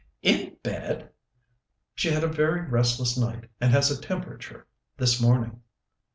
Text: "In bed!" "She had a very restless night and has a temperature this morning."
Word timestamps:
"In 0.23 0.57
bed!" 0.63 1.11
"She 1.93 2.09
had 2.09 2.23
a 2.23 2.27
very 2.27 2.67
restless 2.67 3.15
night 3.19 3.51
and 3.59 3.71
has 3.71 3.91
a 3.91 4.01
temperature 4.01 4.65
this 4.97 5.21
morning." 5.21 5.61